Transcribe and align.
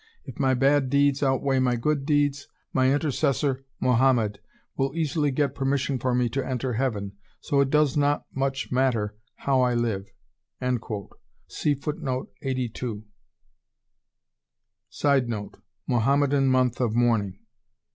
If 0.25 0.39
my 0.39 0.55
bad 0.55 0.89
deeds 0.89 1.21
outweigh 1.21 1.59
my 1.59 1.75
good 1.75 2.07
deeds, 2.07 2.47
my 2.73 2.91
intercessor 2.91 3.65
Mohammed 3.79 4.39
will 4.75 4.95
easily 4.95 5.29
get 5.29 5.53
permission 5.53 5.99
for 5.99 6.15
me 6.15 6.27
to 6.29 6.43
enter 6.43 6.73
heaven, 6.73 7.11
so 7.39 7.61
it 7.61 7.69
does 7.69 7.95
not 7.95 8.25
much 8.33 8.71
matter 8.71 9.15
how 9.35 9.61
I 9.61 9.75
live." 9.75 10.09
[Sidenote: 14.89 15.61
Mohammedan 15.85 16.47
month 16.47 16.81
of 16.81 16.95
mourning. 16.95 17.37